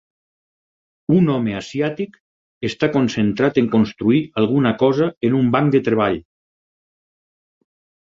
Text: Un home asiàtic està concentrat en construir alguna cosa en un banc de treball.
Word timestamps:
Un 1.17 1.29
home 1.33 1.53
asiàtic 1.59 2.17
està 2.71 2.91
concentrat 2.97 3.61
en 3.65 3.69
construir 3.77 4.25
alguna 4.43 4.75
cosa 4.83 5.13
en 5.31 5.41
un 5.45 5.57
banc 5.59 5.79
de 5.79 5.87
treball. 5.93 6.23